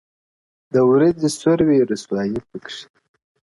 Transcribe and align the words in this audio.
د 0.73 0.75
ورځي 0.89 1.29
سور 1.39 1.59
وي 1.67 1.79
رسوایي 1.91 2.39
پکښي, 2.49 2.85